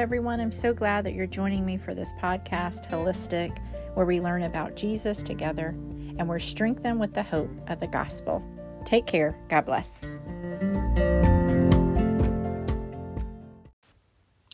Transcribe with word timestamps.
everyone. 0.00 0.40
I'm 0.40 0.50
so 0.50 0.72
glad 0.72 1.04
that 1.04 1.12
you're 1.12 1.26
joining 1.26 1.66
me 1.66 1.76
for 1.76 1.94
this 1.94 2.14
podcast, 2.14 2.88
Holistic, 2.88 3.58
where 3.92 4.06
we 4.06 4.18
learn 4.18 4.44
about 4.44 4.74
Jesus 4.74 5.22
together 5.22 5.74
and 6.16 6.26
we're 6.26 6.38
strengthened 6.38 6.98
with 6.98 7.12
the 7.12 7.22
hope 7.22 7.50
of 7.68 7.80
the 7.80 7.86
gospel. 7.86 8.42
Take 8.86 9.06
care. 9.06 9.38
God 9.50 9.66
bless. 9.66 10.06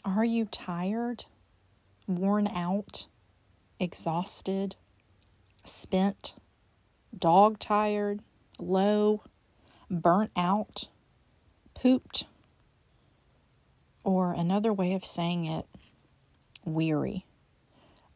Are 0.05 0.25
you 0.25 0.47
tired, 0.47 1.27
worn 2.09 2.49
out, 2.49 3.07
exhausted, 3.79 4.75
spent, 5.63 6.35
dog 7.17 7.61
tired, 7.61 8.21
low, 8.59 9.23
burnt 9.89 10.33
out, 10.35 10.89
pooped? 11.73 12.25
Or 14.07 14.35
another 14.35 14.73
way 14.73 14.93
of 14.93 15.05
saying 15.05 15.47
it, 15.47 15.67
weary. 16.65 17.27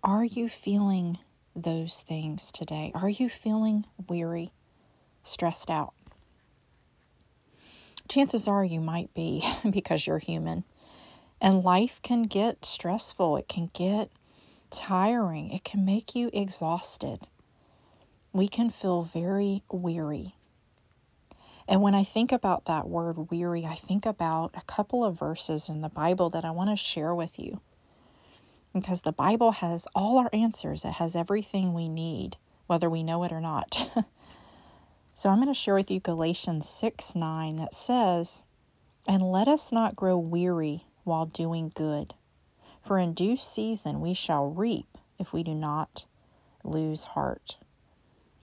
Are 0.04 0.22
you 0.24 0.48
feeling 0.48 1.18
those 1.56 2.02
things 2.02 2.52
today? 2.52 2.92
Are 2.94 3.08
you 3.08 3.28
feeling 3.28 3.86
weary, 4.08 4.52
stressed 5.24 5.68
out? 5.68 5.92
Chances 8.08 8.46
are 8.46 8.64
you 8.64 8.80
might 8.80 9.12
be 9.14 9.44
because 9.68 10.06
you're 10.06 10.20
human. 10.20 10.62
And 11.40 11.64
life 11.64 11.98
can 12.04 12.22
get 12.22 12.64
stressful, 12.64 13.36
it 13.38 13.48
can 13.48 13.72
get 13.74 14.10
tiring, 14.70 15.50
it 15.50 15.64
can 15.64 15.84
make 15.84 16.14
you 16.14 16.30
exhausted. 16.32 17.26
We 18.32 18.46
can 18.46 18.70
feel 18.70 19.02
very 19.02 19.64
weary. 19.72 20.36
And 21.70 21.82
when 21.82 21.94
I 21.94 22.02
think 22.02 22.32
about 22.32 22.64
that 22.64 22.88
word 22.88 23.30
weary, 23.30 23.64
I 23.64 23.76
think 23.76 24.04
about 24.04 24.50
a 24.56 24.62
couple 24.62 25.04
of 25.04 25.16
verses 25.16 25.68
in 25.68 25.82
the 25.82 25.88
Bible 25.88 26.28
that 26.30 26.44
I 26.44 26.50
want 26.50 26.68
to 26.70 26.76
share 26.76 27.14
with 27.14 27.38
you. 27.38 27.60
Because 28.74 29.02
the 29.02 29.12
Bible 29.12 29.52
has 29.52 29.86
all 29.94 30.18
our 30.18 30.30
answers, 30.32 30.84
it 30.84 30.94
has 30.94 31.14
everything 31.14 31.72
we 31.72 31.88
need, 31.88 32.36
whether 32.66 32.90
we 32.90 33.04
know 33.04 33.22
it 33.22 33.30
or 33.30 33.40
not. 33.40 33.88
so 35.14 35.30
I'm 35.30 35.38
going 35.38 35.46
to 35.46 35.54
share 35.54 35.76
with 35.76 35.92
you 35.92 36.00
Galatians 36.00 36.68
6 36.68 37.14
9 37.14 37.56
that 37.58 37.72
says, 37.72 38.42
And 39.06 39.22
let 39.22 39.46
us 39.46 39.70
not 39.70 39.94
grow 39.94 40.18
weary 40.18 40.86
while 41.04 41.26
doing 41.26 41.70
good, 41.72 42.14
for 42.82 42.98
in 42.98 43.14
due 43.14 43.36
season 43.36 44.00
we 44.00 44.12
shall 44.12 44.50
reap 44.50 44.98
if 45.20 45.32
we 45.32 45.44
do 45.44 45.54
not 45.54 46.06
lose 46.64 47.04
heart. 47.04 47.58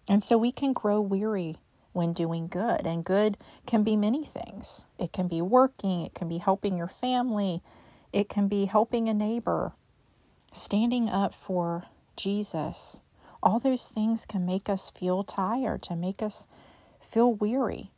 And 0.07 0.23
so 0.23 0.37
we 0.37 0.53
can 0.53 0.71
grow 0.71 1.01
weary 1.01 1.57
when 1.97 2.13
doing 2.13 2.47
good. 2.47 2.85
And 2.85 3.03
good 3.03 3.37
can 3.65 3.83
be 3.83 3.97
many 3.97 4.23
things 4.23 4.85
it 4.99 5.11
can 5.11 5.27
be 5.27 5.41
working, 5.41 6.01
it 6.05 6.13
can 6.13 6.29
be 6.29 6.37
helping 6.37 6.77
your 6.77 6.87
family, 6.87 7.63
it 8.13 8.29
can 8.29 8.47
be 8.47 8.65
helping 8.65 9.07
a 9.07 9.13
neighbor, 9.13 9.73
standing 10.51 11.09
up 11.09 11.33
for 11.33 11.85
Jesus. 12.15 13.01
All 13.41 13.59
those 13.59 13.89
things 13.89 14.25
can 14.25 14.45
make 14.45 14.69
us 14.69 14.91
feel 14.91 15.23
tired, 15.23 15.81
to 15.83 15.95
make 15.95 16.21
us 16.21 16.47
feel 16.99 17.33
weary. 17.33 17.91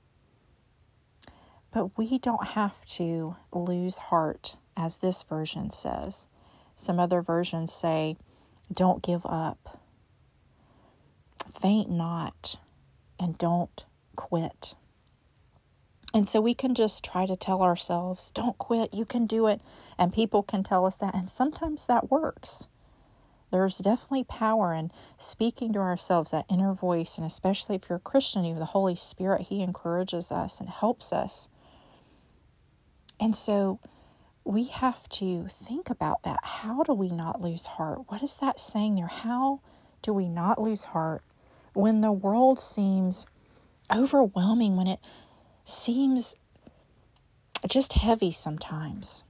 But 1.71 1.97
we 1.97 2.17
don't 2.19 2.47
have 2.47 2.85
to 2.97 3.35
lose 3.51 3.97
heart, 3.97 4.55
as 4.77 4.97
this 4.97 5.23
version 5.23 5.69
says. 5.69 6.29
Some 6.75 6.99
other 6.99 7.21
versions 7.21 7.73
say, 7.73 8.15
don't 8.73 9.03
give 9.03 9.25
up. 9.25 9.77
Faint 11.53 11.89
not 11.89 12.55
and 13.19 13.37
don't 13.37 13.85
quit. 14.19 14.75
And 16.13 16.27
so 16.27 16.41
we 16.41 16.53
can 16.53 16.75
just 16.75 17.05
try 17.05 17.25
to 17.25 17.37
tell 17.37 17.61
ourselves, 17.61 18.31
don't 18.31 18.57
quit, 18.57 18.93
you 18.93 19.05
can 19.05 19.25
do 19.27 19.47
it. 19.47 19.61
And 19.97 20.11
people 20.11 20.43
can 20.43 20.61
tell 20.61 20.85
us 20.85 20.97
that. 20.97 21.15
And 21.15 21.29
sometimes 21.29 21.87
that 21.87 22.11
works. 22.11 22.67
There's 23.49 23.77
definitely 23.77 24.25
power 24.25 24.73
in 24.73 24.91
speaking 25.17 25.71
to 25.73 25.79
ourselves, 25.79 26.31
that 26.31 26.45
inner 26.49 26.73
voice. 26.73 27.17
And 27.17 27.25
especially 27.25 27.75
if 27.75 27.87
you're 27.87 27.97
a 27.97 28.01
Christian, 28.01 28.43
you 28.43 28.49
have 28.49 28.59
the 28.59 28.65
Holy 28.65 28.95
Spirit, 28.95 29.43
He 29.43 29.61
encourages 29.61 30.33
us 30.33 30.59
and 30.59 30.67
helps 30.67 31.13
us. 31.13 31.47
And 33.21 33.33
so 33.33 33.79
we 34.43 34.65
have 34.65 35.07
to 35.09 35.47
think 35.47 35.89
about 35.89 36.23
that. 36.23 36.39
How 36.43 36.83
do 36.83 36.93
we 36.93 37.09
not 37.09 37.41
lose 37.41 37.65
heart? 37.65 38.01
What 38.09 38.21
is 38.21 38.35
that 38.37 38.59
saying 38.59 38.95
there? 38.95 39.07
How 39.07 39.61
do 40.01 40.11
we 40.11 40.27
not 40.27 40.59
lose 40.59 40.83
heart 40.83 41.23
when 41.73 42.01
the 42.01 42.11
world 42.11 42.59
seems 42.59 43.25
overwhelming, 43.93 44.75
when 44.75 44.87
it 44.87 44.99
seems 45.65 46.35
just 47.67 47.93
heavy 47.93 48.31
sometimes. 48.31 49.23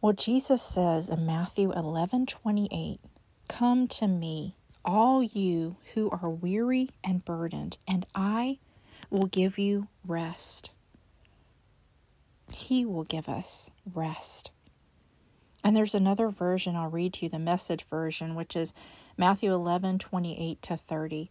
Well, 0.00 0.12
Jesus 0.12 0.62
says 0.62 1.08
in 1.08 1.24
Matthew 1.24 1.72
11 1.72 2.26
28, 2.26 3.00
Come 3.48 3.88
to 3.88 4.06
me, 4.06 4.56
all 4.84 5.22
you 5.22 5.76
who 5.94 6.10
are 6.10 6.28
weary 6.28 6.90
and 7.02 7.24
burdened, 7.24 7.78
and 7.88 8.04
I 8.14 8.58
will 9.10 9.26
give 9.26 9.58
you 9.58 9.88
rest. 10.06 10.72
He 12.52 12.84
will 12.84 13.04
give 13.04 13.28
us 13.28 13.70
rest. 13.94 14.50
And 15.62 15.74
there's 15.74 15.94
another 15.94 16.28
version 16.28 16.76
I'll 16.76 16.90
read 16.90 17.14
to 17.14 17.24
you, 17.24 17.30
the 17.30 17.38
message 17.38 17.84
version, 17.84 18.34
which 18.34 18.54
is 18.54 18.74
Matthew 19.16 19.52
11 19.52 19.98
28 19.98 20.60
to 20.62 20.76
30. 20.76 21.30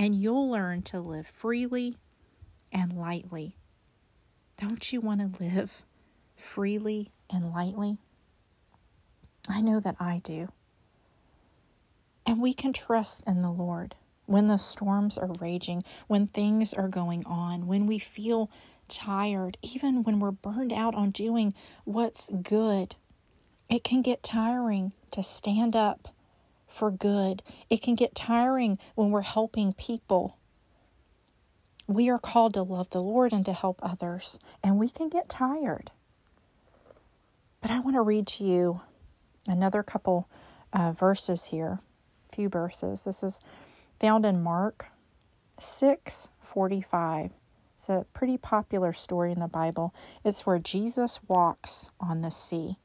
and 0.00 0.14
you'll 0.14 0.50
learn 0.50 0.80
to 0.80 0.98
live 0.98 1.26
freely 1.26 1.94
and 2.72 2.96
lightly. 2.96 3.54
Don't 4.56 4.90
you 4.94 4.98
want 4.98 5.20
to 5.20 5.44
live 5.44 5.82
freely 6.34 7.10
and 7.28 7.52
lightly? 7.52 7.98
I 9.46 9.60
know 9.60 9.78
that 9.78 9.96
I 10.00 10.22
do. 10.24 10.48
And 12.24 12.40
we 12.40 12.54
can 12.54 12.72
trust 12.72 13.22
in 13.26 13.42
the 13.42 13.52
Lord 13.52 13.94
when 14.24 14.48
the 14.48 14.56
storms 14.56 15.18
are 15.18 15.32
raging, 15.38 15.82
when 16.06 16.28
things 16.28 16.72
are 16.72 16.88
going 16.88 17.22
on, 17.26 17.66
when 17.66 17.86
we 17.86 17.98
feel 17.98 18.50
tired, 18.88 19.58
even 19.60 20.02
when 20.02 20.18
we're 20.18 20.30
burned 20.30 20.72
out 20.72 20.94
on 20.94 21.10
doing 21.10 21.52
what's 21.84 22.30
good. 22.42 22.96
It 23.68 23.84
can 23.84 24.00
get 24.00 24.22
tiring 24.22 24.94
to 25.10 25.22
stand 25.22 25.76
up 25.76 26.08
for 26.70 26.90
good. 26.90 27.42
It 27.68 27.82
can 27.82 27.94
get 27.94 28.14
tiring 28.14 28.78
when 28.94 29.10
we're 29.10 29.22
helping 29.22 29.72
people. 29.72 30.38
We 31.86 32.08
are 32.08 32.18
called 32.18 32.54
to 32.54 32.62
love 32.62 32.90
the 32.90 33.02
Lord 33.02 33.32
and 33.32 33.44
to 33.44 33.52
help 33.52 33.80
others, 33.82 34.38
and 34.62 34.78
we 34.78 34.88
can 34.88 35.08
get 35.08 35.28
tired. 35.28 35.90
But 37.60 37.70
I 37.70 37.80
want 37.80 37.96
to 37.96 38.02
read 38.02 38.26
to 38.28 38.44
you 38.44 38.80
another 39.46 39.82
couple 39.82 40.28
uh, 40.72 40.92
verses 40.92 41.46
here, 41.46 41.80
a 42.30 42.34
few 42.34 42.48
verses. 42.48 43.04
This 43.04 43.22
is 43.22 43.40
found 43.98 44.24
in 44.24 44.42
Mark 44.42 44.88
6 45.58 46.28
45. 46.42 47.30
It's 47.74 47.88
a 47.88 48.06
pretty 48.12 48.36
popular 48.36 48.92
story 48.92 49.32
in 49.32 49.40
the 49.40 49.48
Bible. 49.48 49.94
It's 50.24 50.44
where 50.44 50.58
Jesus 50.58 51.20
walks 51.28 51.90
on 51.98 52.20
the 52.20 52.30
sea. 52.30 52.76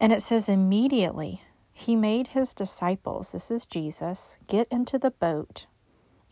And 0.00 0.12
it 0.12 0.22
says, 0.22 0.48
immediately 0.48 1.42
he 1.76 1.96
made 1.96 2.28
his 2.28 2.54
disciples, 2.54 3.32
this 3.32 3.50
is 3.50 3.66
Jesus, 3.66 4.38
get 4.46 4.68
into 4.70 4.96
the 4.96 5.10
boat 5.10 5.66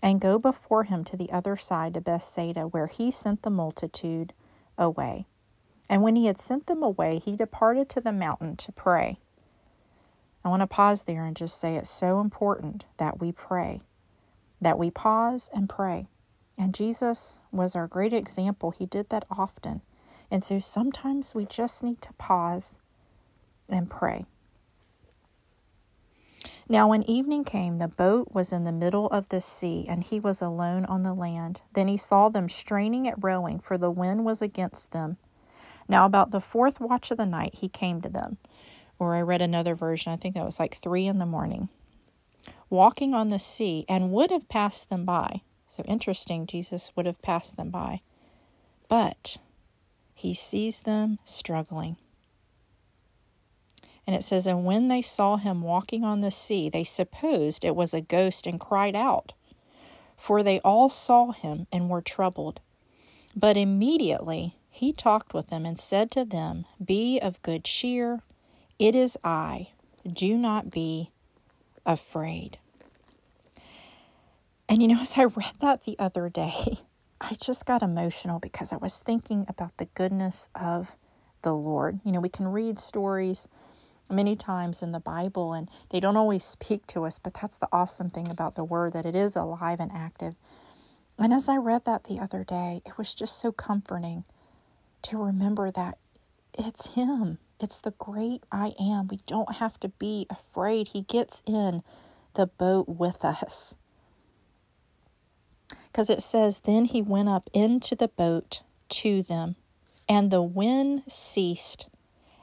and 0.01 0.21
go 0.21 0.39
before 0.39 0.85
him 0.85 1.03
to 1.03 1.17
the 1.17 1.31
other 1.33 1.57
side 1.57 1.95
to 1.95 2.01
Bethsaida, 2.01 2.63
where 2.63 2.87
he 2.87 3.11
sent 3.11 3.43
the 3.43 3.51
multitude 3.51 4.33
away. 4.79 5.27
And 5.89 6.01
when 6.01 6.15
he 6.15 6.27
had 6.27 6.39
sent 6.39 6.69
them 6.69 6.83
away, 6.83 7.19
he 7.19 7.37
departed 7.37 7.89
to 7.91 8.01
the 8.01 8.13
mountain 8.13 8.57
to 8.57 8.73
pray. 8.73 9.19
I 10.45 10.49
want 10.49 10.61
to 10.61 10.67
pause 10.69 11.05
there 11.05 11.25
and 11.25 11.37
just 11.37 11.61
say 11.61 11.75
it's 11.75 11.91
so 11.91 12.21
important 12.21 12.87
that 12.99 13.21
we 13.21 13.33
pray, 13.33 13.81
that 14.61 14.79
we 14.79 14.91
pause 14.91 15.51
and 15.53 15.69
pray. 15.69 16.07
And 16.57 16.73
Jesus 16.73 17.41
was 17.51 17.75
our 17.75 17.89
great 17.89 18.13
example. 18.13 18.71
He 18.71 18.87
did 18.87 19.11
that 19.11 19.25
often. 19.29 19.83
And 20.31 20.43
so 20.43 20.61
sometimes 20.61 21.35
we 21.35 21.47
just 21.47 21.83
need 21.83 22.01
to 22.03 22.13
pause 22.15 22.81
and 23.69 23.91
pray. 23.91 24.25
Now, 26.73 26.89
when 26.89 27.03
evening 27.03 27.45
came, 27.45 27.77
the 27.77 27.87
boat 27.87 28.29
was 28.33 28.51
in 28.51 28.65
the 28.65 28.73
middle 28.73 29.07
of 29.09 29.29
the 29.29 29.43
sea, 29.43 29.85
and 29.87 30.03
he 30.03 30.19
was 30.19 30.41
alone 30.41 30.87
on 30.87 31.03
the 31.03 31.13
land. 31.13 31.61
Then 31.75 31.87
he 31.87 31.99
saw 31.99 32.31
them 32.31 32.49
straining 32.49 33.07
at 33.07 33.23
rowing, 33.23 33.61
for 33.61 33.77
the 33.77 33.91
wind 33.91 34.25
was 34.25 34.41
against 34.41 34.91
them. 34.91 35.19
Now, 35.87 36.07
about 36.07 36.31
the 36.31 36.41
fourth 36.41 36.81
watch 36.81 37.11
of 37.11 37.19
the 37.19 37.27
night, 37.27 37.57
he 37.57 37.69
came 37.69 38.01
to 38.01 38.09
them. 38.09 38.39
Or 38.99 39.15
I 39.15 39.21
read 39.21 39.43
another 39.43 39.75
version, 39.75 40.15
I 40.15 40.17
think 40.17 40.35
that 40.35 40.47
was 40.47 40.59
like 40.59 40.75
three 40.75 41.07
in 41.07 41.19
the 41.19 41.27
morning, 41.27 41.69
walking 42.71 43.13
on 43.13 43.29
the 43.29 43.39
sea, 43.39 43.85
and 43.87 44.11
would 44.11 44.31
have 44.31 44.49
passed 44.49 44.89
them 44.89 45.05
by. 45.05 45.43
So 45.69 45.83
interesting, 45.83 46.47
Jesus 46.47 46.91
would 46.97 47.05
have 47.05 47.21
passed 47.21 47.59
them 47.59 47.69
by. 47.69 48.01
But 48.89 49.37
he 50.15 50.33
sees 50.33 50.81
them 50.81 51.19
struggling. 51.23 51.99
And 54.07 54.17
it 54.17 54.25
says, 54.25 54.47
And 54.47 54.65
when 54.65 54.89
they 54.89 55.03
saw 55.03 55.37
him 55.37 55.63
walking 55.63 56.05
on 56.05 56.21
the 56.21 56.31
sea, 56.31 56.69
they 56.69 56.85
supposed 56.85 57.65
it 57.65 57.77
was 57.77 57.95
a 57.95 58.01
ghost 58.01 58.47
and 58.47 58.59
cried 58.59 58.97
out. 58.97 59.33
For 60.17 60.43
they 60.43 60.61
all 60.61 60.89
saw 60.89 61.33
him 61.33 61.67
and 61.73 61.89
were 61.89 62.03
troubled. 62.03 62.61
But 63.37 63.57
immediately 63.57 64.57
he 64.69 64.93
talked 64.93 65.35
with 65.35 65.49
them 65.49 65.67
and 65.67 65.79
said 65.79 66.11
to 66.13 66.25
them, 66.25 66.65
Be 66.85 67.21
of 67.21 67.43
good 67.43 67.65
cheer, 67.65 68.23
it 68.79 68.95
is 68.95 69.19
I, 69.23 69.69
do 70.11 70.37
not 70.37 70.71
be 70.71 71.11
afraid. 71.87 72.59
And 74.69 74.81
you 74.81 74.89
know, 74.89 75.01
as 75.01 75.19
I 75.19 75.25
read 75.25 75.55
that 75.61 75.85
the 75.85 75.97
other 75.99 76.29
day, 76.29 76.79
I 77.21 77.35
just 77.41 77.67
got 77.67 77.83
emotional 77.83 78.41
because 78.41 78.73
I 78.73 78.77
was 78.77 79.01
thinking 79.01 79.45
about 79.49 79.77
the 79.77 79.85
goodness 79.95 80.49
of 80.55 80.97
the 81.43 81.55
Lord. 81.55 82.01
You 82.05 82.13
know, 82.13 82.21
we 82.21 82.29
can 82.29 82.49
read 82.49 82.79
stories 82.79 83.49
many 84.13 84.37
times 84.37 84.83
in 84.83 84.93
the 84.93 85.01
Bible, 85.01 85.53
and 85.53 85.71
they 85.91 86.01
don't 86.01 86.17
always 86.17 86.45
speak 86.45 86.87
to 86.89 87.05
us, 87.05 87.19
but 87.19 87.35
that's 87.35 87.59
the 87.59 87.69
awesome 87.73 88.11
thing 88.11 88.29
about 88.31 88.55
the 88.55 88.65
Word 88.65 88.93
that 88.93 89.07
it 89.07 89.15
is 89.15 89.35
alive 89.37 89.81
and 89.81 89.91
active. 89.93 90.35
And 91.19 91.33
as 91.33 91.49
I 91.49 91.57
read 91.57 91.85
that 91.85 92.05
the 92.05 92.19
other 92.19 92.45
day, 92.45 92.83
it 92.85 92.99
was 92.99 93.15
just 93.15 93.41
so 93.41 93.53
comforting 93.53 94.25
to 95.03 95.23
remember 95.23 95.71
that 95.71 95.99
it's 96.59 96.89
Him. 96.89 97.39
It's 97.61 97.81
the 97.81 97.93
great 97.93 98.43
I 98.51 98.75
am. 98.81 99.09
We 99.09 99.21
don't 99.27 99.57
have 99.57 99.79
to 99.81 99.89
be 99.89 100.27
afraid. 100.29 100.89
He 100.89 101.03
gets 101.03 101.43
in 101.47 101.83
the 102.35 102.47
boat 102.47 102.89
with 102.89 103.25
us. 103.25 103.77
Because 105.87 106.11
it 106.11 106.23
says, 106.23 106.61
Then 106.61 106.87
he 106.87 107.03
went 107.03 107.29
up 107.29 107.49
into 107.53 107.95
the 107.95 108.09
boat 108.09 108.63
to 108.89 109.23
them, 109.23 109.57
and 110.09 110.31
the 110.31 110.43
wind 110.43 111.03
ceased, 111.07 111.87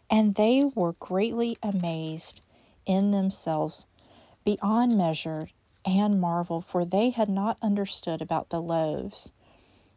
and 0.10 0.36
they 0.36 0.64
were 0.76 0.94
greatly 0.94 1.58
amazed 1.62 2.42
in 2.86 3.12
themselves 3.12 3.86
beyond 4.44 4.98
measure 4.98 5.50
and 5.86 6.20
marveled, 6.20 6.66
for 6.66 6.84
they 6.86 7.10
had 7.10 7.30
not 7.30 7.58
understood 7.62 8.22
about 8.22 8.50
the 8.50 8.62
loaves, 8.62 9.32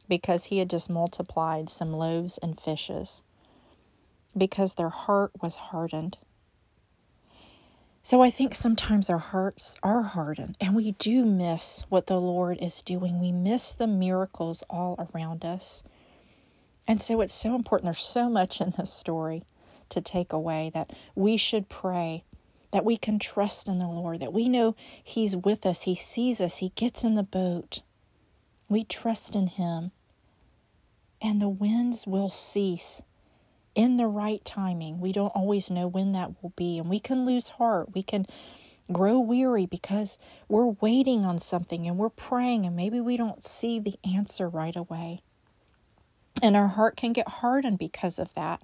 because 0.09 0.47
he 0.47 0.59
had 0.59 0.70
just 0.70 0.91
multiplied 0.91 1.70
some 1.70 1.93
loaves 1.93 2.38
and 2.38 2.61
fishes, 2.61 3.23
because 4.37 4.75
their 4.75 4.91
heart 4.91 5.32
was 5.41 5.56
hardened. 5.56 6.19
So 8.05 8.20
I 8.20 8.31
think 8.31 8.55
sometimes 8.55 9.08
our 9.08 9.19
hearts 9.19 9.76
are 9.81 10.03
hardened 10.03 10.56
and 10.61 10.75
we 10.75 10.91
do 10.93 11.25
miss 11.25 11.85
what 11.88 12.08
the 12.08 12.20
Lord 12.20 12.58
is 12.61 12.82
doing. 12.82 13.20
We 13.20 13.31
miss 13.31 13.75
the 13.75 13.87
miracles 13.87 14.65
all 14.69 15.08
around 15.15 15.44
us. 15.44 15.85
And 16.85 17.00
so 17.00 17.20
it's 17.20 17.32
so 17.32 17.55
important. 17.55 17.87
There's 17.87 18.05
so 18.05 18.29
much 18.29 18.61
in 18.61 18.75
this 18.76 18.93
story 18.93 19.44
to 19.93 20.00
take 20.00 20.33
away 20.33 20.71
that 20.75 20.93
we 21.15 21.37
should 21.37 21.69
pray, 21.69 22.25
that 22.73 22.85
we 22.85 22.97
can 22.97 23.19
trust 23.19 23.69
in 23.69 23.79
the 23.79 23.89
Lord, 23.89 24.21
that 24.21 24.33
we 24.33 24.49
know 24.49 24.75
He's 25.03 25.37
with 25.37 25.65
us, 25.65 25.85
He 25.85 25.94
sees 25.94 26.41
us, 26.41 26.59
He 26.59 26.71
gets 26.75 27.05
in 27.05 27.15
the 27.15 27.23
boat. 27.23 27.83
We 28.69 28.85
trust 28.85 29.35
in 29.35 29.47
Him. 29.47 29.93
And 31.21 31.41
the 31.41 31.49
winds 31.49 32.06
will 32.06 32.31
cease 32.31 33.03
in 33.75 33.97
the 33.97 34.06
right 34.06 34.44
timing. 34.44 35.00
We 35.00 35.12
don't 35.12 35.35
always 35.35 35.71
know 35.71 35.87
when 35.87 36.12
that 36.12 36.43
will 36.43 36.53
be, 36.56 36.79
and 36.79 36.91
we 36.91 36.99
can 36.99 37.25
lose 37.25 37.49
heart. 37.49 37.94
We 37.94 38.03
can 38.03 38.27
grow 38.91 39.19
weary 39.19 39.67
because 39.67 40.19
we're 40.49 40.67
waiting 40.67 41.25
on 41.25 41.39
something 41.39 41.87
and 41.87 41.97
we're 41.97 42.11
praying, 42.11 42.67
and 42.67 42.77
maybe 42.77 43.00
we 43.00 43.17
don't 43.17 43.44
see 43.44 43.79
the 43.79 43.94
answer 44.05 44.49
right 44.49 44.77
away. 44.77 45.23
And 46.43 46.56
our 46.56 46.69
heart 46.69 46.97
can 46.97 47.12
get 47.12 47.29
hardened 47.29 47.79
because 47.79 48.19
of 48.19 48.35
that. 48.35 48.62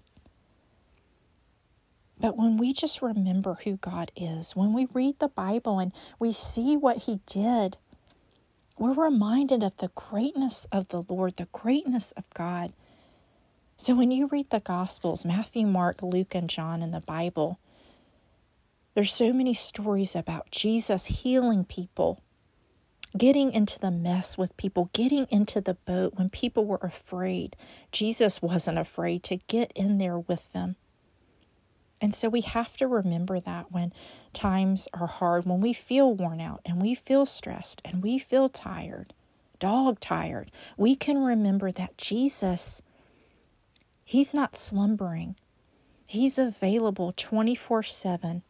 But 2.20 2.37
when 2.37 2.56
we 2.56 2.73
just 2.73 3.00
remember 3.00 3.59
who 3.65 3.76
God 3.76 4.11
is, 4.17 4.56
when 4.56 4.73
we 4.73 4.88
read 4.93 5.19
the 5.19 5.29
Bible 5.29 5.79
and 5.79 5.93
we 6.19 6.32
see 6.32 6.76
what 6.76 6.99
He 6.99 7.20
did, 7.26 7.76
we're 8.79 8.93
reminded 8.93 9.62
of 9.62 9.76
the 9.76 9.91
greatness 9.94 10.67
of 10.73 10.88
the 10.88 11.03
Lord, 11.03 11.37
the 11.37 11.49
greatness 11.53 12.12
of 12.12 12.25
God. 12.35 12.73
So 13.76 13.94
when 13.94 14.11
you 14.11 14.26
read 14.26 14.50
the 14.50 14.61
Gospels, 14.61 15.25
Matthew, 15.25 15.67
Mark, 15.67 16.03
Luke, 16.03 16.35
and 16.35 16.50
John 16.50 16.82
in 16.82 16.91
the 16.91 17.00
Bible, 17.00 17.61
there's 18.94 19.12
so 19.12 19.32
many 19.32 19.55
stories 19.55 20.17
about 20.17 20.50
Jesus 20.50 21.06
healing 21.06 21.65
people, 21.65 22.20
getting 23.17 23.53
into 23.53 23.79
the 23.79 23.93
mess 23.93 24.37
with 24.37 24.56
people, 24.56 24.91
getting 24.93 25.26
into 25.31 25.61
the 25.61 25.75
boat 25.75 26.15
when 26.17 26.31
people 26.31 26.65
were 26.65 26.81
afraid. 26.82 27.55
Jesus 27.93 28.43
wasn't 28.43 28.79
afraid 28.79 29.23
to 29.25 29.37
get 29.47 29.73
in 29.76 29.99
there 29.99 30.19
with 30.19 30.53
them. 30.53 30.75
And 32.00 32.15
so 32.15 32.29
we 32.29 32.43
have 32.43 32.77
to 32.77 32.87
remember 32.87 33.41
that 33.41 33.73
when 33.73 33.93
times 34.33 34.89
are 34.95 35.06
hard, 35.06 35.47
when 35.47 35.61
we 35.61 35.73
feel 35.73 36.15
worn 36.15 36.41
out 36.41 36.61
and 36.65 36.81
we 36.81 36.95
feel 36.95 37.27
stressed 37.27 37.83
and 37.85 38.03
we 38.03 38.19
feel 38.19 38.49
tired, 38.49 39.15
dog 39.59 39.99
tired, 39.99 40.50
we 40.77 40.95
can 40.95 41.19
remember 41.19 41.73
that 41.73 41.99
Jesus 41.99 42.83
He's 44.09 44.33
not 44.33 44.56
slumbering. 44.56 45.37
He's 46.09 46.39
available 46.39 47.12
24 47.15 47.83
7, 47.83 48.43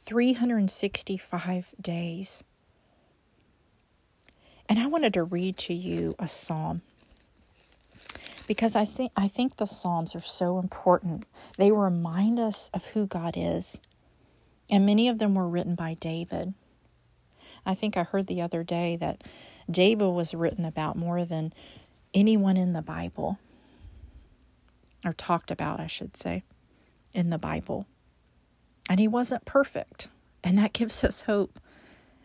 365 0.00 1.74
days. 1.80 2.42
And 4.68 4.80
I 4.80 4.88
wanted 4.88 5.14
to 5.14 5.22
read 5.22 5.58
to 5.58 5.74
you 5.74 6.16
a 6.18 6.26
psalm 6.26 6.82
because 8.46 8.76
I 8.76 8.84
think 8.84 9.12
I 9.16 9.28
think 9.28 9.56
the 9.56 9.66
psalms 9.66 10.14
are 10.14 10.20
so 10.20 10.58
important. 10.58 11.26
They 11.56 11.72
remind 11.72 12.38
us 12.38 12.70
of 12.72 12.86
who 12.86 13.06
God 13.06 13.34
is. 13.36 13.80
And 14.70 14.84
many 14.84 15.08
of 15.08 15.18
them 15.18 15.34
were 15.34 15.48
written 15.48 15.74
by 15.74 15.94
David. 15.94 16.54
I 17.64 17.74
think 17.74 17.96
I 17.96 18.02
heard 18.02 18.26
the 18.26 18.42
other 18.42 18.62
day 18.64 18.96
that 18.96 19.22
David 19.70 20.08
was 20.08 20.34
written 20.34 20.64
about 20.64 20.96
more 20.96 21.24
than 21.24 21.52
anyone 22.14 22.56
in 22.56 22.72
the 22.72 22.82
Bible 22.82 23.38
or 25.04 25.12
talked 25.12 25.50
about, 25.50 25.80
I 25.80 25.86
should 25.86 26.16
say, 26.16 26.42
in 27.12 27.30
the 27.30 27.38
Bible. 27.38 27.86
And 28.88 29.00
he 29.00 29.08
wasn't 29.08 29.44
perfect. 29.44 30.08
And 30.42 30.58
that 30.58 30.72
gives 30.72 31.02
us 31.04 31.22
hope 31.22 31.58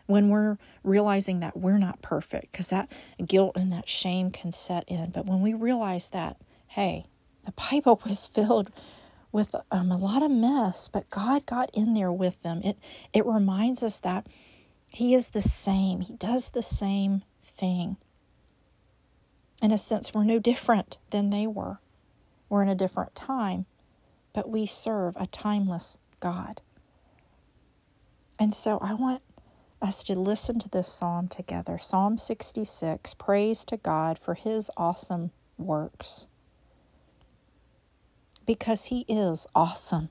when 0.06 0.30
we're 0.30 0.58
realizing 0.84 1.40
that 1.40 1.58
we're 1.58 1.78
not 1.78 2.02
perfect, 2.02 2.52
because 2.52 2.70
that 2.70 2.92
guilt 3.26 3.56
and 3.56 3.72
that 3.72 3.88
shame 3.88 4.32
can 4.32 4.52
set 4.52 4.84
in. 4.88 5.12
But 5.12 5.26
when 5.26 5.42
we 5.42 5.54
realize 5.54 6.10
that, 6.10 6.38
hey, 6.68 7.06
the 7.46 7.54
Bible 7.54 8.02
was 8.08 8.28
filled 8.28 8.72
with 9.32 9.56
um, 9.72 9.92
a 9.92 9.98
lot 9.98 10.24
of 10.24 10.32
mess, 10.32 10.88
but 10.88 11.10
God 11.10 11.46
got 11.46 11.70
in 11.74 11.94
there 11.94 12.12
with 12.12 12.42
them. 12.44 12.62
It 12.64 12.78
it 13.14 13.26
reminds 13.26 13.82
us 13.82 14.00
that 14.00 14.28
He 14.90 15.16
is 15.16 15.30
the 15.30 15.42
same. 15.42 16.02
He 16.02 16.14
does 16.14 16.50
the 16.50 16.64
same 16.64 17.24
thing. 17.44 17.98
In 19.62 19.72
a 19.72 19.78
sense, 19.78 20.14
we're 20.14 20.24
no 20.24 20.40
different 20.40 20.98
than 21.12 21.30
they 21.30 21.48
were. 21.48 21.80
We're 22.50 22.64
in 22.64 22.70
a 22.70 22.76
different 22.76 23.16
time, 23.16 23.68
but 24.34 24.50
we 24.50 24.66
serve 24.66 25.16
a 25.16 25.28
timeless 25.28 25.98
God. 26.20 26.62
And 28.40 28.54
so 28.56 28.80
I 28.80 28.96
want 28.96 29.22
us 29.82 30.04
to 30.04 30.16
listen 30.20 30.60
to 30.60 30.70
this 30.70 30.88
psalm 30.88 31.28
together. 31.28 31.78
Psalm 31.78 32.18
66 32.18 33.14
Praise 33.16 33.66
to 33.66 33.78
God 33.78 34.20
for 34.20 34.36
his 34.36 34.72
awesome 34.78 35.32
works. 35.58 36.28
Because 38.46 38.86
he 38.86 39.06
is 39.08 39.48
awesome. 39.56 40.10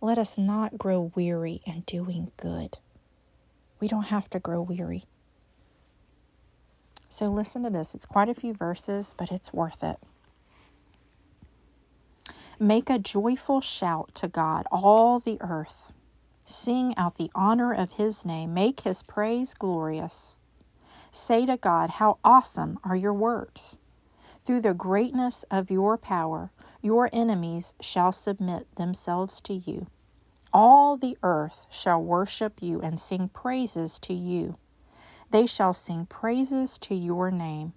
Let 0.00 0.18
us 0.18 0.38
not 0.38 0.78
grow 0.78 1.12
weary 1.14 1.62
in 1.66 1.82
doing 1.82 2.32
good. 2.36 2.78
We 3.80 3.88
don't 3.88 4.04
have 4.04 4.30
to 4.30 4.40
grow 4.40 4.62
weary. 4.62 5.04
So 7.08 7.26
listen 7.26 7.62
to 7.64 7.70
this. 7.70 7.94
It's 7.94 8.06
quite 8.06 8.28
a 8.28 8.34
few 8.34 8.54
verses, 8.54 9.14
but 9.18 9.32
it's 9.32 9.52
worth 9.52 9.82
it. 9.84 9.98
Make 12.60 12.90
a 12.90 12.98
joyful 12.98 13.60
shout 13.60 14.14
to 14.16 14.28
God, 14.28 14.66
all 14.72 15.18
the 15.20 15.38
earth. 15.40 15.91
Sing 16.52 16.94
out 16.98 17.14
the 17.14 17.30
honor 17.34 17.72
of 17.72 17.92
his 17.92 18.26
name. 18.26 18.52
Make 18.52 18.80
his 18.80 19.02
praise 19.02 19.54
glorious. 19.54 20.36
Say 21.10 21.46
to 21.46 21.56
God, 21.56 21.92
How 21.92 22.18
awesome 22.22 22.78
are 22.84 22.94
your 22.94 23.14
works! 23.14 23.78
Through 24.42 24.60
the 24.60 24.74
greatness 24.74 25.44
of 25.50 25.70
your 25.70 25.96
power, 25.96 26.50
your 26.82 27.08
enemies 27.10 27.72
shall 27.80 28.12
submit 28.12 28.66
themselves 28.76 29.40
to 29.40 29.54
you. 29.54 29.86
All 30.52 30.98
the 30.98 31.16
earth 31.22 31.64
shall 31.70 32.02
worship 32.02 32.60
you 32.60 32.82
and 32.82 33.00
sing 33.00 33.30
praises 33.30 33.98
to 34.00 34.12
you. 34.12 34.58
They 35.30 35.46
shall 35.46 35.72
sing 35.72 36.04
praises 36.04 36.76
to 36.78 36.94
your 36.94 37.30
name. 37.30 37.72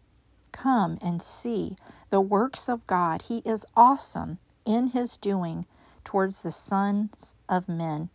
Come 0.51 0.98
and 1.01 1.22
see 1.22 1.77
the 2.10 2.20
works 2.20 2.67
of 2.67 2.86
God. 2.88 3.22
He 3.24 3.38
is 3.39 3.65
awesome 3.77 4.38
in 4.65 4.88
his 4.88 5.15
doing 5.15 5.65
towards 6.03 6.44
the 6.44 6.51
sons 6.51 7.36
of 7.48 7.70
men. 7.70 8.10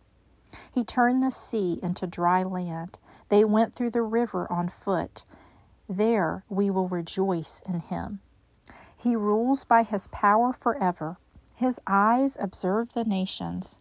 He 0.73 0.83
turned 0.83 1.21
the 1.21 1.31
sea 1.31 1.79
into 1.81 2.07
dry 2.07 2.43
land. 2.43 2.99
They 3.29 3.43
went 3.43 3.75
through 3.75 3.91
the 3.91 4.01
river 4.01 4.51
on 4.51 4.69
foot. 4.69 5.25
There 5.87 6.43
we 6.49 6.69
will 6.69 6.87
rejoice 6.87 7.61
in 7.67 7.79
him. 7.79 8.21
He 8.97 9.15
rules 9.15 9.63
by 9.63 9.83
his 9.83 10.07
power 10.09 10.53
forever. 10.53 11.17
His 11.55 11.79
eyes 11.85 12.37
observe 12.39 12.93
the 12.93 13.03
nations. 13.03 13.79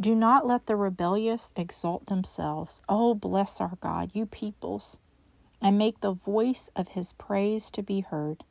Do 0.00 0.14
not 0.14 0.46
let 0.46 0.66
the 0.66 0.76
rebellious 0.76 1.52
exalt 1.56 2.06
themselves. 2.06 2.82
Oh, 2.88 3.14
bless 3.14 3.60
our 3.60 3.76
God, 3.80 4.10
you 4.14 4.26
peoples, 4.26 4.98
and 5.60 5.76
make 5.76 6.00
the 6.00 6.12
voice 6.12 6.70
of 6.76 6.88
his 6.88 7.12
praise 7.14 7.70
to 7.72 7.82
be 7.82 8.00
heard, 8.00 8.44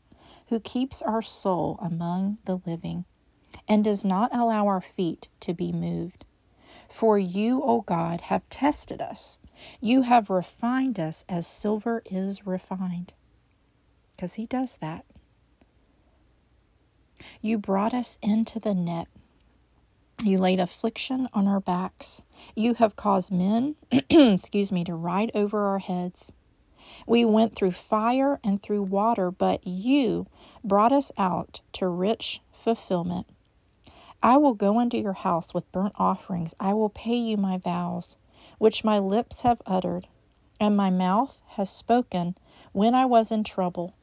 who 0.49 0.59
keeps 0.59 1.01
our 1.01 1.21
soul 1.21 1.79
among 1.81 2.39
the 2.45 2.59
living, 2.65 3.05
and 3.67 3.83
does 3.83 4.03
not 4.03 4.35
allow 4.35 4.67
our 4.67 4.81
feet 4.81 5.29
to 5.39 5.53
be 5.53 5.71
moved. 5.71 6.25
For 6.89 7.17
you, 7.17 7.61
O 7.63 7.81
God, 7.81 8.21
have 8.21 8.47
tested 8.49 9.01
us. 9.01 9.37
You 9.81 10.03
have 10.03 10.29
refined 10.29 10.99
us 10.99 11.25
as 11.27 11.47
silver 11.47 12.01
is 12.05 12.45
refined. 12.45 13.13
Because 14.11 14.35
he 14.35 14.45
does 14.45 14.77
that. 14.77 15.05
You 17.41 17.57
brought 17.57 17.93
us 17.93 18.19
into 18.21 18.59
the 18.59 18.75
net 18.75 19.07
you 20.23 20.39
laid 20.39 20.59
affliction 20.59 21.29
on 21.31 21.47
our 21.47 21.59
backs. 21.59 22.23
You 22.55 22.73
have 22.75 22.95
caused 22.95 23.31
men, 23.31 23.75
excuse 24.09 24.71
me, 24.71 24.83
to 24.83 24.95
ride 24.95 25.31
over 25.35 25.67
our 25.67 25.77
heads. 25.79 26.33
We 27.05 27.23
went 27.23 27.55
through 27.55 27.73
fire 27.73 28.39
and 28.43 28.61
through 28.61 28.83
water, 28.83 29.29
but 29.29 29.67
you 29.67 30.25
brought 30.63 30.91
us 30.91 31.11
out 31.17 31.61
to 31.73 31.87
rich 31.87 32.41
fulfillment. 32.51 33.27
I 34.21 34.37
will 34.37 34.53
go 34.53 34.79
into 34.79 34.97
your 34.97 35.13
house 35.13 35.53
with 35.53 35.71
burnt 35.71 35.93
offerings. 35.97 36.53
I 36.59 36.73
will 36.73 36.89
pay 36.89 37.15
you 37.15 37.37
my 37.37 37.57
vows, 37.57 38.17
which 38.57 38.83
my 38.83 38.99
lips 38.99 39.41
have 39.41 39.61
uttered, 39.65 40.07
and 40.59 40.75
my 40.75 40.89
mouth 40.89 41.39
has 41.49 41.69
spoken 41.69 42.35
when 42.71 42.95
I 42.95 43.05
was 43.05 43.31
in 43.31 43.43
trouble. 43.43 43.93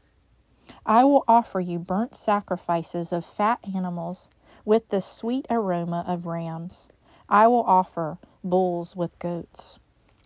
I 0.86 1.04
will 1.04 1.24
offer 1.26 1.60
you 1.60 1.78
burnt 1.78 2.14
sacrifices 2.14 3.12
of 3.12 3.24
fat 3.24 3.58
animals 3.74 4.30
with 4.64 4.88
the 4.88 5.00
sweet 5.00 5.46
aroma 5.50 6.04
of 6.06 6.26
rams. 6.26 6.88
I 7.28 7.48
will 7.48 7.64
offer 7.64 8.18
bulls 8.42 8.94
with 8.94 9.18
goats. 9.18 9.78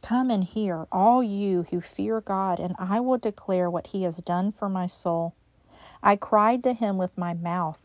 Come 0.02 0.30
and 0.30 0.45
hear, 0.45 0.87
all 0.92 1.23
you 1.23 1.64
who 1.71 1.80
fear 1.80 2.21
God, 2.21 2.61
and 2.61 2.76
I 2.78 3.00
will 3.00 3.18
declare 3.18 3.68
what 3.68 3.88
he 3.88 4.04
has 4.04 4.18
done 4.18 4.52
for 4.52 4.68
my 4.68 4.87
soul. 4.87 5.35
I 6.02 6.16
cried 6.16 6.62
to 6.64 6.73
him 6.73 6.99
with 6.99 7.18
my 7.18 7.35
mouth, 7.35 7.83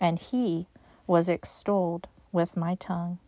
and 0.00 0.18
he 0.18 0.68
was 1.06 1.28
extolled 1.28 2.08
with 2.32 2.56
my 2.56 2.74
tongue. 2.74 3.18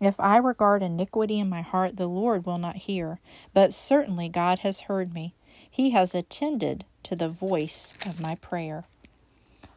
If 0.00 0.20
I 0.20 0.36
regard 0.36 0.82
iniquity 0.82 1.38
in 1.38 1.48
my 1.48 1.62
heart, 1.62 1.96
the 1.96 2.06
Lord 2.06 2.44
will 2.44 2.58
not 2.58 2.76
hear, 2.76 3.20
but 3.54 3.72
certainly 3.72 4.28
God 4.28 4.60
has 4.60 4.80
heard 4.80 5.14
me. 5.14 5.34
He 5.70 5.90
has 5.90 6.14
attended 6.14 6.84
to 7.04 7.16
the 7.16 7.28
voice 7.28 7.94
of 8.04 8.20
my 8.20 8.34
prayer. 8.36 8.84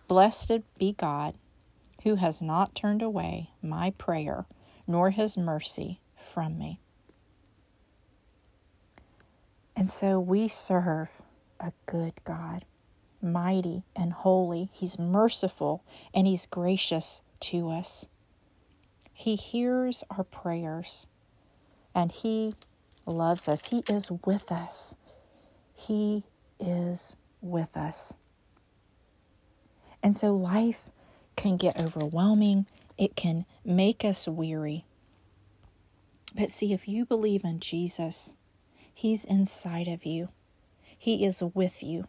Blessed 0.07 0.62
be 0.77 0.93
God 0.93 1.36
who 2.03 2.15
has 2.15 2.41
not 2.41 2.75
turned 2.75 3.01
away 3.01 3.51
my 3.62 3.91
prayer 3.91 4.45
nor 4.88 5.12
his 5.12 5.38
mercy 5.38 6.00
from 6.17 6.57
me. 6.57 6.79
And 9.75 9.89
so 9.89 10.19
we 10.19 10.48
serve 10.48 11.09
a 11.59 11.71
good 11.86 12.13
God, 12.24 12.65
mighty 13.22 13.84
and 13.96 14.14
holy. 14.14 14.70
He's 14.72 15.00
merciful 15.00 15.84
and 16.14 16.28
he's 16.28 16.46
gracious 16.46 17.22
to 17.42 17.70
us. 17.70 18.08
He 19.14 19.36
hears 19.36 20.04
our 20.10 20.24
prayers 20.24 21.08
and 21.94 22.12
he 22.12 22.54
loves 23.06 23.48
us. 23.48 23.70
He 23.70 23.84
is 23.90 24.12
with 24.26 24.52
us. 24.52 24.96
He 25.74 26.24
is 26.60 27.16
with 27.42 27.76
us. 27.76 28.16
And 30.02 30.16
so 30.16 30.34
life 30.34 30.90
can 31.36 31.58
get 31.58 31.82
overwhelming, 31.82 32.66
it 32.98 33.16
can 33.16 33.46
make 33.64 34.04
us 34.04 34.28
weary. 34.28 34.86
But 36.36 36.52
see, 36.52 36.74
if 36.74 36.88
you 36.88 37.06
believe 37.06 37.44
in 37.44 37.60
Jesus, 37.60 38.36
He's 38.94 39.26
inside 39.26 39.88
of 39.88 40.06
you, 40.06 40.30
He 40.98 41.26
is 41.26 41.42
with 41.42 41.82
you. 41.82 42.08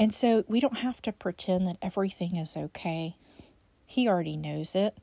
And 0.00 0.14
so 0.14 0.44
we 0.48 0.60
don't 0.60 0.78
have 0.78 1.02
to 1.02 1.12
pretend 1.12 1.66
that 1.66 1.76
everything 1.82 2.36
is 2.36 2.56
okay. 2.56 3.16
He 3.84 4.08
already 4.08 4.34
knows 4.34 4.74
it. 4.74 4.96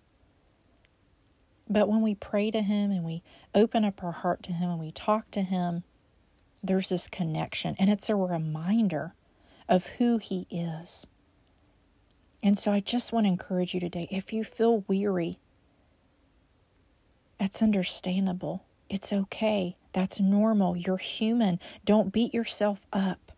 But 1.69 1.87
when 1.87 2.01
we 2.01 2.15
pray 2.15 2.49
to 2.49 2.63
Him 2.63 2.89
and 2.89 3.03
we 3.03 3.21
open 3.53 3.85
up 3.85 4.03
our 4.03 4.11
heart 4.11 4.41
to 4.43 4.53
Him 4.53 4.71
and 4.71 4.79
we 4.79 4.91
talk 4.91 5.29
to 5.31 5.43
Him, 5.43 5.83
there's 6.63 6.89
this 6.89 7.07
connection. 7.07 7.75
And 7.77 7.91
it's 7.91 8.09
a 8.09 8.15
reminder 8.15 9.13
of 9.69 9.85
who 9.85 10.17
He 10.17 10.47
is. 10.49 11.05
And 12.41 12.57
so 12.57 12.71
I 12.71 12.79
just 12.79 13.13
want 13.13 13.25
to 13.25 13.31
encourage 13.31 13.75
you 13.75 13.79
today 13.79 14.07
if 14.09 14.33
you 14.33 14.43
feel 14.43 14.83
weary, 14.87 15.37
that's 17.39 17.61
understandable. 17.61 18.65
It's 18.89 19.13
okay. 19.13 19.75
That's 19.93 20.19
normal. 20.19 20.75
You're 20.75 20.97
human. 20.97 21.59
Don't 21.85 22.11
beat 22.11 22.33
yourself 22.33 22.87
up. 22.91 23.31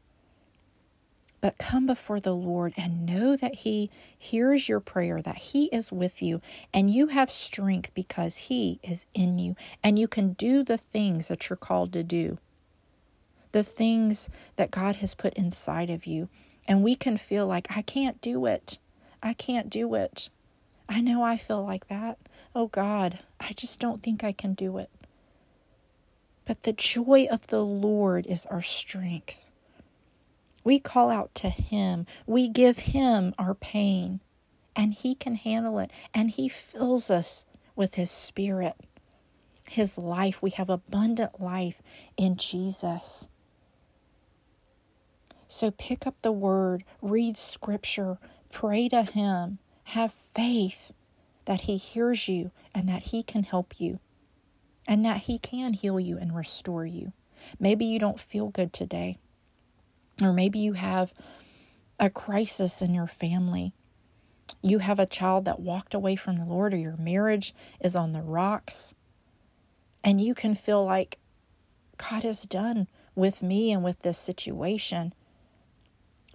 But 1.41 1.57
come 1.57 1.85
before 1.85 2.19
the 2.19 2.35
Lord 2.35 2.73
and 2.75 3.05
know 3.05 3.37
that 3.37 3.55
He 3.55 3.89
hears 4.17 4.67
your 4.67 4.81
prayer, 4.81 5.21
that 5.21 5.37
He 5.37 5.65
is 5.65 5.91
with 5.91 6.21
you, 6.21 6.41
and 6.73 6.91
you 6.91 7.07
have 7.07 7.31
strength 7.31 7.93
because 7.93 8.37
He 8.37 8.79
is 8.83 9.05
in 9.13 9.39
you, 9.39 9.55
and 9.81 9.97
you 9.97 10.07
can 10.07 10.33
do 10.33 10.63
the 10.63 10.77
things 10.77 11.29
that 11.29 11.49
you're 11.49 11.57
called 11.57 11.93
to 11.93 12.03
do, 12.03 12.37
the 13.53 13.63
things 13.63 14.29
that 14.57 14.71
God 14.71 14.97
has 14.97 15.15
put 15.15 15.33
inside 15.35 15.89
of 15.89 16.05
you. 16.05 16.27
And 16.67 16.83
we 16.83 16.95
can 16.95 17.17
feel 17.17 17.47
like, 17.47 17.75
I 17.75 17.81
can't 17.81 18.21
do 18.21 18.45
it. 18.45 18.77
I 19.23 19.33
can't 19.33 19.69
do 19.69 19.95
it. 19.95 20.29
I 20.87 21.01
know 21.01 21.23
I 21.23 21.37
feel 21.37 21.63
like 21.63 21.87
that. 21.87 22.17
Oh 22.53 22.67
God, 22.67 23.19
I 23.39 23.53
just 23.53 23.79
don't 23.79 24.03
think 24.03 24.23
I 24.23 24.31
can 24.31 24.53
do 24.53 24.77
it. 24.77 24.89
But 26.45 26.63
the 26.63 26.73
joy 26.73 27.27
of 27.29 27.47
the 27.47 27.63
Lord 27.63 28.25
is 28.25 28.45
our 28.47 28.61
strength. 28.61 29.45
We 30.69 30.77
call 30.77 31.09
out 31.09 31.33
to 31.33 31.49
Him, 31.49 32.05
we 32.27 32.47
give 32.47 32.77
Him 32.77 33.33
our 33.39 33.55
pain, 33.55 34.19
and 34.75 34.93
He 34.93 35.15
can 35.15 35.33
handle 35.33 35.79
it, 35.79 35.89
and 36.13 36.29
He 36.29 36.47
fills 36.47 37.09
us 37.09 37.47
with 37.75 37.95
His 37.95 38.11
Spirit, 38.11 38.75
His 39.67 39.97
life. 39.97 40.43
We 40.43 40.51
have 40.51 40.69
abundant 40.69 41.41
life 41.41 41.81
in 42.17 42.35
Jesus. 42.35 43.29
So 45.47 45.71
pick 45.71 46.05
up 46.05 46.21
the 46.21 46.31
word, 46.31 46.83
read 47.01 47.35
scripture, 47.35 48.19
Pray 48.51 48.87
to 48.89 49.01
Him. 49.01 49.57
Have 49.85 50.13
faith 50.13 50.91
that 51.45 51.61
He 51.61 51.77
hears 51.77 52.27
you 52.27 52.51
and 52.75 52.87
that 52.87 53.05
He 53.05 53.23
can 53.23 53.41
help 53.41 53.79
you 53.79 54.01
and 54.87 55.03
that 55.03 55.21
He 55.21 55.39
can 55.39 55.73
heal 55.73 55.99
you 55.99 56.19
and 56.19 56.35
restore 56.35 56.85
you. 56.85 57.11
Maybe 57.59 57.85
you 57.85 57.97
don't 57.97 58.19
feel 58.19 58.49
good 58.49 58.71
today, 58.71 59.17
or 60.21 60.33
maybe 60.33 60.59
you 60.59 60.73
have 60.73 61.13
a 61.99 62.09
crisis 62.09 62.81
in 62.81 62.93
your 62.93 63.07
family. 63.07 63.73
You 64.61 64.79
have 64.79 64.99
a 64.99 65.05
child 65.05 65.45
that 65.45 65.59
walked 65.59 65.93
away 65.93 66.15
from 66.15 66.37
the 66.37 66.45
Lord, 66.45 66.73
or 66.73 66.77
your 66.77 66.97
marriage 66.97 67.53
is 67.79 67.95
on 67.95 68.11
the 68.11 68.21
rocks, 68.21 68.95
and 70.03 70.19
you 70.19 70.33
can 70.33 70.55
feel 70.55 70.83
like 70.83 71.17
God 71.97 72.25
is 72.25 72.43
done 72.43 72.87
with 73.15 73.41
me 73.41 73.71
and 73.71 73.83
with 73.83 74.01
this 74.01 74.17
situation. 74.17 75.13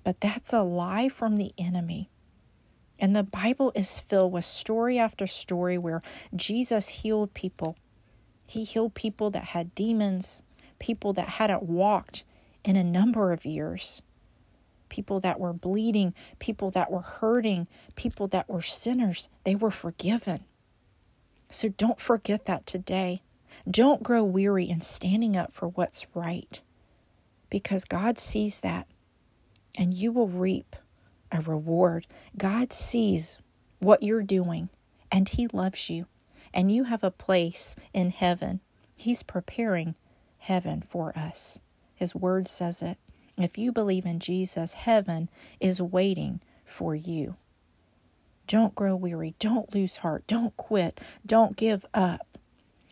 But 0.05 0.21
that's 0.21 0.53
a 0.53 0.63
lie 0.63 1.09
from 1.09 1.37
the 1.37 1.53
enemy. 1.57 2.11
And 2.99 3.17
the 3.17 3.23
Bible 3.23 3.73
is 3.75 4.01
filled 4.01 4.33
with 4.33 4.45
story 4.45 4.99
after 4.99 5.27
story 5.27 5.79
where 5.79 6.03
Jesus 6.37 6.89
healed 6.89 7.35
people. 7.35 7.77
He 8.47 8.65
healed 8.65 8.95
people 8.95 9.31
that 9.31 9.45
had 9.45 9.75
demons, 9.75 10.43
people 10.79 11.13
that 11.15 11.29
hadn't 11.29 11.63
walked 11.63 12.25
in 12.65 12.77
a 12.77 12.85
number 12.85 13.33
of 13.33 13.45
years, 13.45 14.03
people 14.89 15.21
that 15.21 15.41
were 15.41 15.53
bleeding, 15.53 16.15
people 16.39 16.71
that 16.71 16.91
were 16.91 17.01
hurting, 17.01 17.67
people 17.95 18.29
that 18.29 18.49
were 18.49 18.63
sinners. 18.63 19.29
They 19.45 19.55
were 19.55 19.71
forgiven. 19.71 20.45
So 21.51 21.69
don't 21.69 22.01
forget 22.01 22.47
that 22.47 22.67
today. 22.67 23.23
Don't 23.71 24.03
grow 24.03 24.25
weary 24.25 24.69
in 24.69 24.81
standing 24.81 25.37
up 25.37 25.53
for 25.53 25.69
what's 25.69 26.07
right 26.15 26.61
because 27.51 27.85
God 27.85 28.19
sees 28.19 28.61
that 28.61 28.89
and 29.79 29.95
you 29.95 30.13
will 30.13 30.29
reap 30.29 30.77
a 31.31 31.41
reward. 31.41 32.07
God 32.37 32.73
sees 32.73 33.39
what 33.79 34.03
you're 34.03 34.23
doing 34.23 34.71
and 35.13 35.29
He 35.29 35.47
loves 35.49 35.89
you, 35.91 36.07
and 36.53 36.73
you 36.73 36.85
have 36.85 37.05
a 37.05 37.11
place 37.11 37.77
in 37.93 38.11
heaven. 38.11 38.61
He's 38.97 39.23
preparing 39.23 39.95
heaven 40.39 40.83
for 40.83 41.17
us. 41.17 41.61
His 41.95 42.15
word 42.15 42.49
says 42.49 42.83
it. 42.83 42.99
If 43.37 43.59
you 43.59 43.73
believe 43.73 44.07
in 44.07 44.21
Jesus, 44.21 44.75
heaven 44.75 45.29
is 45.61 45.81
waiting 45.83 46.41
for 46.65 46.95
you. 46.95 47.37
Don't 48.47 48.75
grow 48.75 48.95
weary. 48.95 49.35
Don't 49.39 49.75
lose 49.75 49.97
heart. 49.97 50.27
Don't 50.27 50.57
quit. 50.57 51.01
Don't 51.25 51.57
give 51.57 51.85
up. 51.95 52.39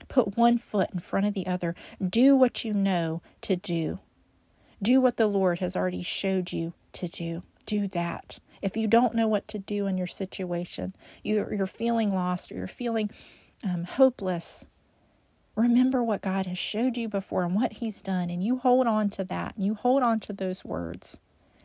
Put 0.08 0.36
one 0.36 0.58
foot 0.58 0.90
in 0.92 1.00
front 1.00 1.26
of 1.26 1.34
the 1.34 1.46
other. 1.46 1.74
Do 2.06 2.34
what 2.34 2.64
you 2.64 2.72
know 2.72 3.22
to 3.42 3.56
do. 3.56 4.00
Do 4.82 5.00
what 5.00 5.16
the 5.16 5.26
Lord 5.26 5.60
has 5.60 5.76
already 5.76 6.02
showed 6.02 6.52
you 6.52 6.72
to 6.94 7.06
do. 7.08 7.42
Do 7.66 7.86
that. 7.88 8.40
If 8.60 8.76
you 8.76 8.86
don't 8.86 9.14
know 9.14 9.28
what 9.28 9.48
to 9.48 9.58
do 9.58 9.86
in 9.86 9.98
your 9.98 10.06
situation, 10.06 10.94
you're, 11.22 11.52
you're 11.52 11.66
feeling 11.66 12.10
lost 12.10 12.50
or 12.50 12.56
you're 12.56 12.66
feeling 12.66 13.10
um, 13.64 13.84
hopeless, 13.84 14.68
remember 15.54 16.02
what 16.02 16.22
God 16.22 16.46
has 16.46 16.58
showed 16.58 16.96
you 16.96 17.08
before 17.08 17.44
and 17.44 17.54
what 17.54 17.74
He's 17.74 18.02
done, 18.02 18.30
and 18.30 18.42
you 18.42 18.56
hold 18.56 18.86
on 18.86 19.10
to 19.10 19.24
that 19.24 19.56
and 19.56 19.64
you 19.64 19.74
hold 19.74 20.02
on 20.02 20.20
to 20.20 20.32
those 20.32 20.64
words 20.64 21.20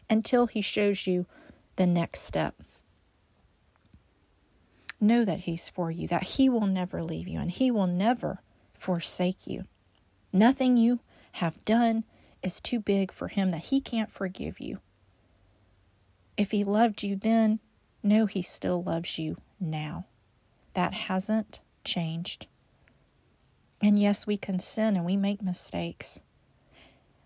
until 0.09 0.47
He 0.47 0.61
shows 0.61 1.07
you 1.07 1.25
the 1.75 1.87
next 1.87 2.21
step. 2.21 2.55
Know 4.99 5.23
that 5.25 5.41
He's 5.41 5.69
for 5.69 5.91
you, 5.91 6.07
that 6.07 6.23
He 6.23 6.49
will 6.49 6.67
never 6.67 7.03
leave 7.03 7.27
you, 7.27 7.39
and 7.39 7.51
He 7.51 7.71
will 7.71 7.87
never 7.87 8.41
forsake 8.73 9.47
you. 9.47 9.65
Nothing 10.33 10.75
you 10.75 10.99
have 11.33 11.63
done 11.65 12.03
is 12.41 12.59
too 12.59 12.79
big 12.79 13.11
for 13.11 13.27
Him 13.27 13.51
that 13.51 13.65
He 13.65 13.79
can't 13.79 14.11
forgive 14.11 14.59
you. 14.59 14.79
If 16.35 16.51
He 16.51 16.63
loved 16.63 17.03
you 17.03 17.15
then, 17.15 17.59
know 18.03 18.25
He 18.25 18.41
still 18.41 18.83
loves 18.83 19.17
you 19.17 19.37
now. 19.59 20.05
That 20.73 20.93
hasn't 20.93 21.61
changed. 21.83 22.47
And 23.81 23.99
yes, 23.99 24.25
we 24.25 24.37
can 24.37 24.59
sin 24.59 24.95
and 24.95 25.05
we 25.05 25.15
make 25.15 25.41
mistakes. 25.41 26.21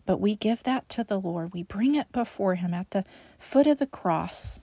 But 0.05 0.19
we 0.19 0.35
give 0.35 0.63
that 0.63 0.89
to 0.89 1.03
the 1.03 1.19
Lord. 1.19 1.53
We 1.53 1.63
bring 1.63 1.95
it 1.95 2.11
before 2.11 2.55
Him 2.55 2.73
at 2.73 2.91
the 2.91 3.05
foot 3.39 3.67
of 3.67 3.77
the 3.77 3.87
cross. 3.87 4.61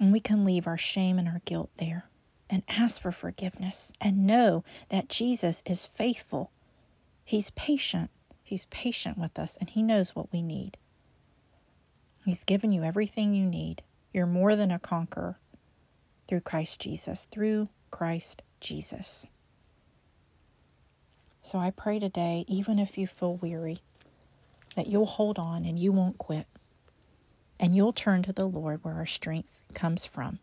And 0.00 0.12
we 0.12 0.20
can 0.20 0.44
leave 0.44 0.66
our 0.66 0.78
shame 0.78 1.18
and 1.18 1.28
our 1.28 1.42
guilt 1.44 1.70
there 1.76 2.06
and 2.48 2.62
ask 2.68 3.00
for 3.00 3.12
forgiveness 3.12 3.92
and 4.00 4.26
know 4.26 4.64
that 4.88 5.08
Jesus 5.08 5.62
is 5.66 5.86
faithful. 5.86 6.50
He's 7.24 7.50
patient. 7.50 8.10
He's 8.42 8.66
patient 8.66 9.16
with 9.16 9.38
us 9.38 9.56
and 9.58 9.70
He 9.70 9.82
knows 9.82 10.14
what 10.14 10.32
we 10.32 10.42
need. 10.42 10.76
He's 12.24 12.44
given 12.44 12.72
you 12.72 12.84
everything 12.84 13.34
you 13.34 13.46
need. 13.46 13.82
You're 14.12 14.26
more 14.26 14.54
than 14.54 14.70
a 14.70 14.78
conqueror 14.78 15.38
through 16.28 16.40
Christ 16.40 16.80
Jesus, 16.80 17.26
through 17.30 17.68
Christ 17.90 18.42
Jesus. 18.60 19.26
So 21.42 21.58
I 21.58 21.70
pray 21.70 21.98
today, 21.98 22.44
even 22.46 22.78
if 22.78 22.96
you 22.96 23.08
feel 23.08 23.36
weary, 23.36 23.82
that 24.76 24.86
you'll 24.86 25.06
hold 25.06 25.38
on 25.38 25.64
and 25.64 25.78
you 25.78 25.90
won't 25.90 26.16
quit. 26.16 26.46
And 27.58 27.74
you'll 27.76 27.92
turn 27.92 28.22
to 28.22 28.32
the 28.32 28.46
Lord 28.46 28.84
where 28.84 28.94
our 28.94 29.06
strength 29.06 29.60
comes 29.74 30.06
from. 30.06 30.38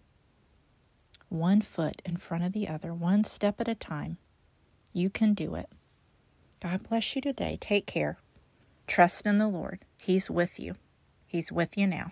One 1.30 1.62
foot 1.62 2.02
in 2.06 2.18
front 2.18 2.44
of 2.44 2.52
the 2.52 2.68
other, 2.68 2.94
one 2.94 3.24
step 3.24 3.62
at 3.62 3.68
a 3.68 3.76
time. 3.76 4.18
You 4.94 5.10
can 5.10 5.34
do 5.34 5.56
it. 5.56 5.70
God 6.62 6.88
bless 6.88 7.16
you 7.16 7.22
today. 7.22 7.58
Take 7.60 7.86
care. 7.86 8.18
Trust 8.86 9.26
in 9.26 9.38
the 9.38 9.48
Lord. 9.48 9.80
He's 10.02 10.30
with 10.30 10.60
you. 10.60 10.76
He's 11.26 11.52
with 11.52 11.78
you 11.78 11.88
now. 11.88 12.12